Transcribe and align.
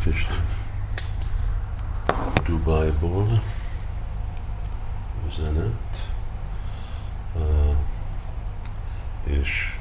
Krishna. 0.00 0.34
Dubájból 2.46 3.42
üzenet, 5.28 6.04
uh, 7.34 7.76
és 9.24 9.78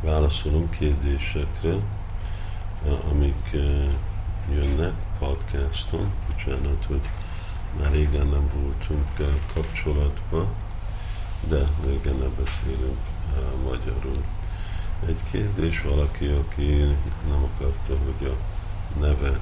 válaszolunk 0.00 0.70
kérdésekre, 0.70 1.72
uh, 1.72 3.10
amik 3.10 3.50
jönnek 4.50 4.94
podcaston. 5.18 6.12
Bocsánat, 6.26 6.84
hogy 6.84 7.08
már 7.80 7.90
régen 7.90 8.26
nem 8.26 8.50
voltunk 8.54 9.06
kapcsolatban, 9.54 10.46
de 11.48 11.58
régen 11.84 12.16
nem 12.16 12.32
beszélünk 12.44 12.98
magyarul. 13.64 14.24
Egy 15.06 15.20
kérdés 15.30 15.82
valaki, 15.82 16.26
aki 16.26 16.96
nem 17.28 17.42
akarta, 17.54 18.04
hogy 18.04 18.26
a 18.26 18.36
neve 19.00 19.40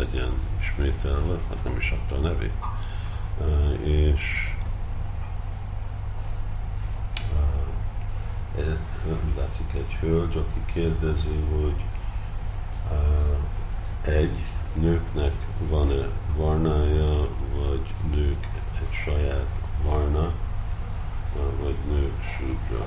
legyen 0.00 0.32
ismételve, 0.60 1.38
hát 1.48 1.64
nem 1.64 1.76
is 1.76 1.90
adta 1.90 2.14
a 2.14 2.18
nevét. 2.18 2.52
És 3.82 4.20
látszik 9.36 9.72
egy 9.74 9.94
hölgy, 10.00 10.36
aki 10.36 10.72
kérdezi, 10.72 11.44
hogy 11.54 11.84
egy 14.14 14.36
nőknek 14.74 15.32
van-e 15.68 16.08
varnája, 16.36 17.28
vagy 17.56 17.94
nők 18.14 18.48
egy 18.74 18.94
saját 19.04 19.60
varna, 19.84 20.32
vagy 21.62 21.76
nők 21.88 22.22
sudra. 22.36 22.86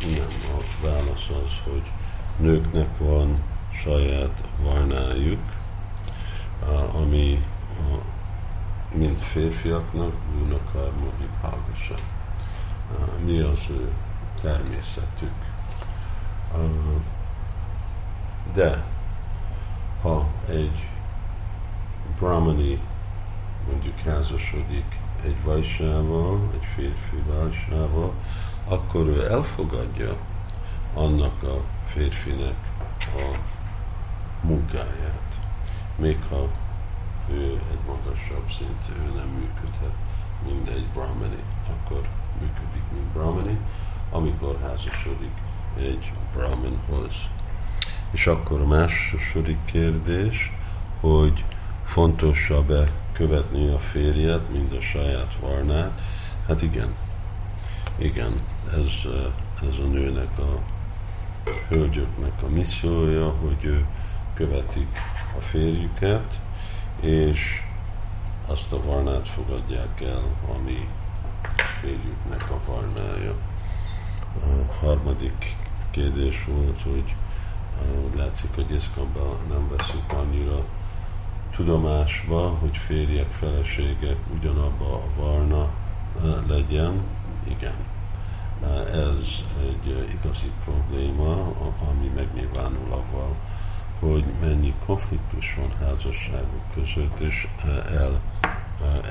Nem, 0.00 0.56
a 0.56 0.86
válasz 0.86 1.28
az, 1.28 1.72
hogy 1.72 1.90
nőknek 2.36 2.98
van 2.98 3.42
saját 3.82 4.44
varnájuk, 4.62 5.40
ami 6.92 7.44
mint 8.94 9.22
férfiaknak 9.22 10.12
bűnök 10.12 10.70
hágasa. 11.42 11.94
Mi 13.24 13.38
az 13.38 13.58
ő 13.70 13.92
természetük. 14.42 15.34
De 18.52 18.84
ha 20.02 20.26
egy 20.48 20.88
brahmani 22.18 22.80
mondjuk 23.70 23.98
házasodik 23.98 24.98
egy 25.24 25.36
vajsával, 25.44 26.40
egy 26.52 26.66
férfi 26.74 27.22
vajsával, 27.26 28.12
akkor 28.68 29.06
ő 29.06 29.30
elfogadja 29.30 30.16
annak 30.94 31.42
a 31.42 31.60
férfinek 31.86 32.70
a 33.00 33.36
munkáját. 34.40 35.45
Még 35.96 36.18
ha 36.28 36.48
ő 37.30 37.60
egy 37.70 37.86
magasabb 37.86 38.50
szintű, 38.58 39.00
ő 39.00 39.14
nem 39.16 39.28
működhet, 39.28 39.94
mint 40.46 40.68
egy 40.68 40.86
brahmani, 40.92 41.42
akkor 41.70 42.08
működik, 42.40 42.82
mint 42.92 43.06
brahmani, 43.12 43.58
amikor 44.10 44.58
házasodik 44.62 45.32
egy 45.78 46.12
brahmanhoz. 46.32 47.14
És 48.10 48.26
akkor 48.26 48.60
a 48.60 48.66
második 48.66 49.58
kérdés, 49.64 50.52
hogy 51.00 51.44
fontosabb-e 51.84 52.90
követni 53.12 53.68
a 53.68 53.78
férjet, 53.78 54.52
mint 54.52 54.72
a 54.72 54.80
saját 54.80 55.36
varnát? 55.40 56.02
Hát 56.48 56.62
igen, 56.62 56.94
igen, 57.98 58.32
ez, 58.72 59.10
ez 59.68 59.78
a 59.78 59.86
nőnek 59.86 60.38
a 60.38 60.58
hölgyöknek 61.68 62.42
a 62.42 62.48
missziója, 62.48 63.28
hogy 63.28 63.64
ő 63.64 63.84
követik 64.36 64.98
a 65.36 65.40
férjüket, 65.40 66.40
és 67.00 67.62
azt 68.46 68.72
a 68.72 68.82
varnát 68.82 69.28
fogadják 69.28 70.00
el, 70.00 70.22
ami 70.56 70.88
a 71.42 71.62
férjüknek 71.80 72.50
a 72.50 72.60
varnája. 72.66 73.34
A 74.40 74.74
harmadik 74.84 75.56
kérdés 75.90 76.44
volt, 76.44 76.82
hogy 76.82 77.14
úgy 78.06 78.16
látszik, 78.16 78.54
hogy 78.54 78.70
Iszkamban 78.70 79.36
nem 79.48 79.68
veszik 79.76 80.12
annyira 80.12 80.64
tudomásba, 81.56 82.48
hogy 82.48 82.76
férjek, 82.76 83.32
feleségek 83.32 84.16
ugyanabba 84.34 84.94
a 84.94 85.20
varna 85.20 85.68
legyen. 86.46 87.02
Igen, 87.48 87.74
ez 88.92 89.44
egy 89.60 90.18
igazi 90.20 90.50
probléma, 90.64 91.32
hogy 94.10 94.24
mennyi 94.40 94.74
konfliktus 94.86 95.54
van 95.54 95.86
házasságok 95.86 96.62
között, 96.74 97.20
és 97.20 97.48
el, 97.88 98.20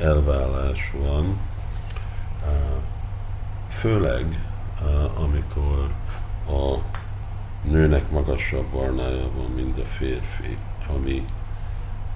elvállás 0.02 0.92
van, 0.98 1.38
főleg 3.70 4.40
amikor 5.16 5.92
a 6.48 6.78
nőnek 7.64 8.12
magasabb 8.12 8.66
barnája 8.66 9.30
van, 9.36 9.52
mint 9.56 9.78
a 9.78 9.86
férfi, 9.86 10.58
ami 10.96 11.26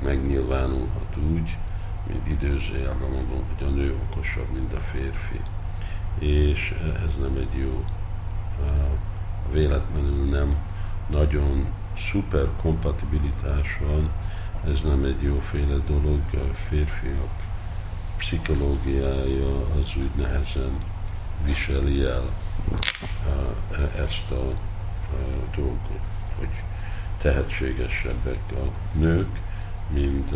megnyilvánulhat 0.03 1.17
úgy, 1.31 1.57
mint 2.07 2.27
időzőjelben 2.27 3.09
mondom, 3.09 3.43
hogy 3.55 3.67
a 3.67 3.69
nő 3.69 3.95
okosabb, 4.09 4.53
mint 4.53 4.73
a 4.73 4.79
férfi. 4.79 5.41
És 6.19 6.75
ez 7.05 7.17
nem 7.17 7.35
egy 7.35 7.59
jó, 7.59 7.83
véletlenül 9.51 10.29
nem 10.29 10.55
nagyon 11.09 11.65
szuper 12.11 12.47
kompatibilitás 12.61 13.79
van, 13.81 14.09
ez 14.71 14.83
nem 14.83 15.03
egy 15.03 15.21
jóféle 15.21 15.77
dolog, 15.87 16.21
a 16.33 16.53
férfiak 16.69 17.47
pszichológiája 18.17 19.57
az 19.57 19.95
úgy 19.97 20.11
nehezen 20.15 20.71
viseli 21.45 22.03
el 22.03 22.29
ezt 24.05 24.31
a 24.31 24.53
dolgot, 25.55 25.99
hogy 26.37 26.63
tehetségesebbek 27.17 28.39
a 28.51 28.97
nők, 28.97 29.39
mint, 29.93 30.31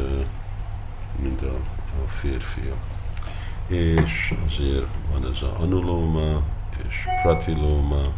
mint 1.21 1.41
a, 1.41 1.55
a 2.03 2.07
férfiak. 2.07 2.83
És 3.67 4.33
azért 4.47 4.87
van 5.11 5.31
ez 5.33 5.41
a 5.41 5.59
anulóma 5.59 6.41
és 6.87 6.95
pratilóma, 7.21 8.11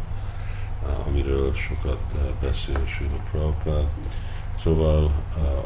amiről 1.26 1.54
sokat 1.54 1.98
beszél 2.40 2.86
Sula 2.86 3.20
Prabhupád. 3.30 3.86
Szóval 4.62 5.04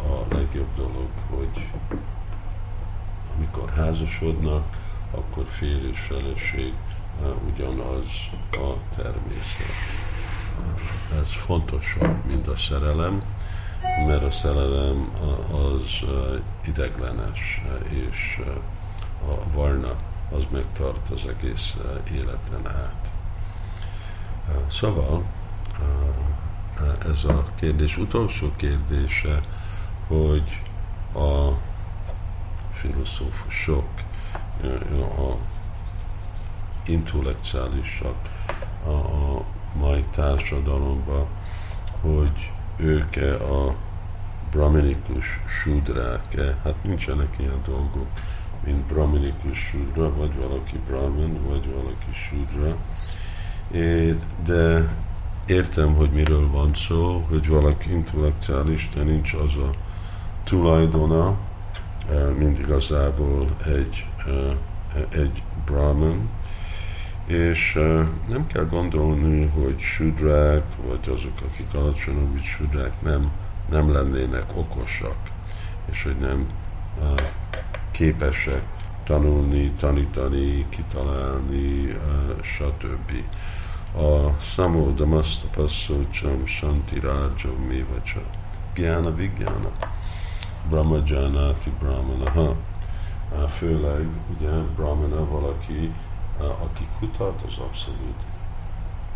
a 0.09 0.35
legjobb 0.35 0.75
dolog, 0.77 1.09
hogy 1.31 1.71
amikor 3.37 3.71
házasodnak, 3.77 4.77
akkor 5.11 5.45
férj 5.47 5.89
és 5.89 5.99
feleség 5.99 6.73
ugyanaz 7.53 8.07
a 8.53 8.97
természet. 8.97 9.75
Ez 11.21 11.33
fontosabb, 11.33 12.25
mint 12.27 12.49
a 12.49 12.57
szerelem, 12.57 13.23
mert 14.07 14.23
a 14.23 14.31
szerelem 14.31 15.11
az 15.53 16.09
ideglenes, 16.67 17.63
és 17.89 18.41
a 19.29 19.53
varna 19.53 19.93
az 20.37 20.47
megtart 20.51 21.11
az 21.11 21.27
egész 21.27 21.77
életen 22.13 22.67
át. 22.67 23.11
Szóval 24.71 25.25
ez 27.11 27.25
a 27.25 27.45
kérdés 27.55 27.97
utolsó 27.97 28.53
kérdése, 28.57 29.43
hogy 30.07 30.63
a 31.15 31.59
filozófusok, 32.73 33.89
a 35.19 35.37
intellektuálisak 36.85 38.15
a, 38.85 38.91
a 38.91 39.45
mai 39.75 40.05
társadalomban, 40.15 41.27
hogy 42.01 42.53
ők-e 42.77 43.35
a 43.35 43.75
brahminikus 44.51 45.41
sudrák-e, 45.47 46.57
hát 46.65 46.85
nincsenek 46.85 47.35
ilyen 47.39 47.63
dolgok, 47.67 48.07
mint 48.65 48.85
brahminikus 48.87 49.59
sudra, 49.59 50.17
vagy 50.17 50.43
valaki 50.43 50.79
brahmin, 50.87 51.43
vagy 51.47 51.73
valaki 51.75 52.13
sudra, 52.13 52.77
de 54.45 54.89
értem, 55.51 55.95
hogy 55.95 56.11
miről 56.11 56.51
van 56.51 56.75
szó, 56.75 57.25
hogy 57.29 57.49
valaki 57.49 57.93
intellektuális, 57.93 58.89
de 58.95 59.03
nincs 59.03 59.33
az 59.33 59.57
a 59.57 59.71
tulajdona, 60.45 61.37
mint 62.39 62.59
igazából 62.59 63.57
egy, 63.67 64.07
egy 65.09 65.43
brahman, 65.65 66.29
és 67.27 67.79
nem 68.29 68.47
kell 68.47 68.65
gondolni, 68.65 69.47
hogy 69.47 69.79
sudrák, 69.79 70.65
vagy 70.87 71.15
azok, 71.15 71.33
akik 71.51 71.75
alacsonyabb, 71.75 72.33
mint 72.33 72.45
sudrák, 72.45 73.03
nem, 73.03 73.31
nem 73.71 73.93
lennének 73.93 74.57
okosak, 74.57 75.17
és 75.91 76.03
hogy 76.03 76.17
nem 76.17 76.47
képesek 77.91 78.63
tanulni, 79.05 79.71
tanítani, 79.71 80.67
kitalálni, 80.69 81.93
stb. 82.43 83.13
A 83.97 84.41
Samo 84.41 84.91
Damastapasszócsam 84.91 86.47
Santi 86.47 87.01
Rájam 87.01 87.55
Mévacsa 87.69 88.21
Gyana 88.75 89.15
Vigyana. 89.15 89.71
Brahma 90.69 90.99
Janati 91.07 91.71
Brahmana. 91.79 92.31
Ha. 92.31 92.57
Főleg 93.49 94.07
ugye 94.37 94.51
Brahmana 94.51 95.27
valaki, 95.29 95.93
aki 96.39 96.89
kutat 96.99 97.43
az 97.47 97.59
abszolút 97.59 98.21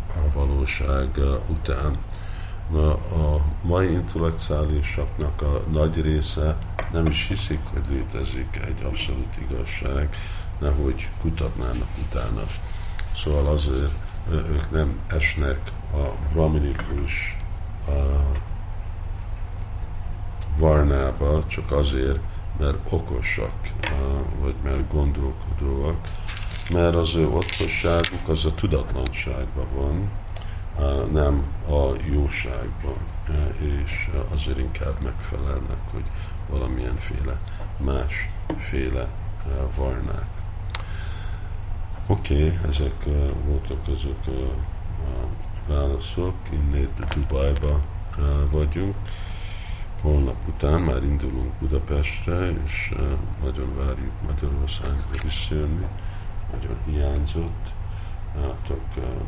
a 0.07 0.31
valóság 0.33 1.19
után. 1.47 1.97
Na, 2.71 2.91
a 2.93 3.41
mai 3.61 3.91
intellektuálisoknak 3.91 5.41
a 5.41 5.63
nagy 5.71 6.01
része 6.01 6.57
nem 6.91 7.05
is 7.05 7.27
hiszik, 7.27 7.59
hogy 7.73 7.83
létezik 7.89 8.59
egy 8.65 8.83
abszolút 8.83 9.37
igazság, 9.49 10.15
nehogy 10.59 11.09
kutatnának 11.21 11.87
utána. 12.07 12.41
Szóval 13.15 13.47
azért 13.47 13.91
ők 14.31 14.71
nem 14.71 14.99
esnek 15.07 15.59
a 15.93 16.31
brahminikus 16.33 17.37
a 17.87 17.91
varnába, 20.57 21.43
csak 21.47 21.71
azért, 21.71 22.19
mert 22.59 22.77
okosak, 22.89 23.53
vagy 24.41 24.55
mert 24.63 24.91
gondolkodóak, 24.91 25.97
mert 26.73 26.95
az 26.95 27.15
ő 27.15 27.27
okosságuk 27.27 28.27
az 28.27 28.45
a 28.45 28.53
tudatlanságban 28.53 29.67
van, 29.75 30.09
nem 31.11 31.45
a 31.67 31.95
jóságban, 32.11 32.97
és 33.59 34.09
azért 34.33 34.59
inkább 34.59 35.03
megfelelnek, 35.03 35.77
hogy 35.91 36.03
valamilyenféle 36.49 37.39
másféle 37.77 39.07
varnák. 39.75 40.34
Oké, 42.07 42.33
okay, 42.33 42.59
ezek 42.69 43.05
voltak 43.45 43.87
azok 43.87 44.19
a 44.27 45.71
válaszok, 45.71 46.33
innét 46.51 47.03
Dubajba 47.15 47.81
vagyunk. 48.51 48.95
Holnap 50.01 50.47
után 50.47 50.81
már 50.81 51.03
indulunk 51.03 51.53
Budapestre, 51.59 52.51
és 52.65 52.93
nagyon 53.43 53.75
várjuk 53.75 54.11
Magyarországra 54.27 55.19
visszajönni. 55.23 55.85
Nagyon 56.51 56.77
hiányzott 56.85 57.73
látok 58.41 58.83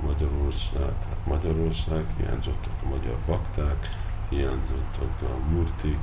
Magyarország, 0.06 0.94
Magyarország, 1.24 2.06
hiányzottak 2.18 2.74
a 2.84 2.88
magyar 2.88 3.18
bakták, 3.26 3.90
hiányzottak 4.30 5.22
a 5.22 5.52
murtik, 5.52 6.00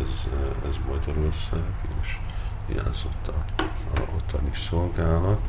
ez, 0.00 0.28
ez 0.68 0.76
Magyarország, 0.88 1.72
és 2.02 2.18
hiányzott 2.66 3.28
a, 3.28 3.62
a 3.94 4.00
ottani 4.16 4.50
szolgálat. 4.54 5.40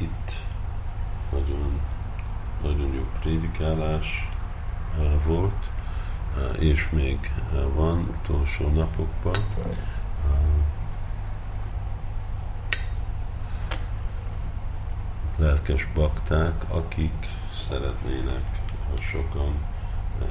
Itt 0.00 0.36
nagyon, 1.32 1.80
nagyon 2.62 2.94
jó 2.94 3.06
prédikálás 3.20 4.30
volt, 5.26 5.70
és 6.58 6.88
még 6.90 7.32
van 7.74 7.98
utolsó 7.98 8.68
napokban 8.68 9.36
lelkes 15.36 15.88
bakták, 15.94 16.64
akik 16.68 17.26
szeretnének 17.68 18.44
sokan, 19.00 19.54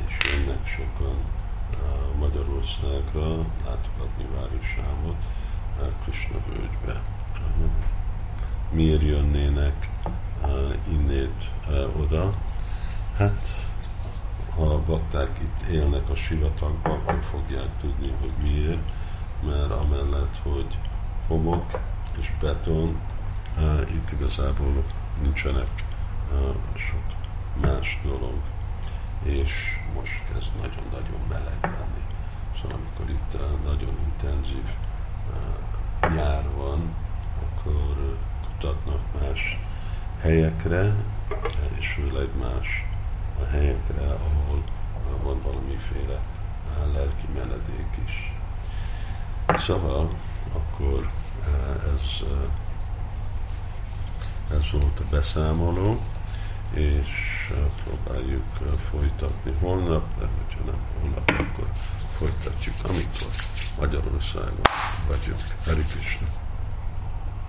és 0.07 0.17
jönnek 0.31 0.67
sokan 0.67 1.17
Magyarországra 2.19 3.27
látogatni 3.65 4.25
városámot, 4.35 5.25
Krishna 6.03 6.37
völgybe. 6.47 7.01
Miért 8.73 9.01
jönnének 9.01 9.89
innét 10.91 11.49
oda? 11.99 12.33
Hát, 13.17 13.47
ha 14.55 14.63
a 14.63 14.83
bakták 14.85 15.39
itt 15.41 15.67
élnek 15.69 16.09
a 16.09 16.15
sivatagban, 16.15 16.91
akkor 16.91 17.23
fogják 17.23 17.69
tudni, 17.81 18.13
hogy 18.19 18.31
miért, 18.41 18.91
mert 19.45 19.71
amellett, 19.71 20.39
hogy 20.43 20.77
homok 21.27 21.79
és 22.19 22.31
beton, 22.39 22.99
itt 23.89 24.11
igazából 24.11 24.83
nincsenek 25.21 25.83
sok 26.75 27.03
más 27.61 27.99
dolog, 28.03 28.41
és 29.23 29.51
most 29.95 30.21
kezd 30.33 30.51
nagyon-nagyon 30.55 31.21
meleg 31.29 31.57
lenni. 31.61 32.03
Szóval 32.61 32.77
amikor 32.77 33.09
itt 33.09 33.37
nagyon 33.63 33.97
intenzív 34.05 34.65
nyár 36.15 36.43
van, 36.55 36.93
akkor 37.41 38.17
kutatnak 38.63 39.01
más 39.21 39.59
helyekre, 40.21 40.93
és 41.79 41.87
főleg 41.87 42.27
más 42.39 42.85
helyekre, 43.51 44.01
ahol 44.01 44.63
van 45.23 45.41
valamiféle 45.41 46.19
lelki 46.93 47.27
menedék 47.33 47.87
is. 48.05 48.33
Szóval 49.57 50.09
akkor 50.53 51.11
ez 51.93 52.27
ez 54.51 54.71
volt 54.71 54.99
a 54.99 55.03
beszámoló, 55.09 55.99
és 56.73 57.51
próbáljuk 57.83 58.43
folytatni 58.89 59.53
holnap, 59.59 60.19
de 60.19 60.27
hogyha 60.37 60.71
nem 60.71 60.79
holnap, 60.99 61.29
akkor 61.29 61.69
folytatjuk, 62.17 62.75
amikor 62.83 63.27
Magyarországon 63.79 64.61
vagyunk. 65.07 65.41
Hari 65.65 65.81
Krishna! 65.81 66.52